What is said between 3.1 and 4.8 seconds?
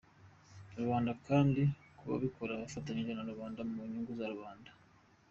na rubanda, mu nyungu za rubanda.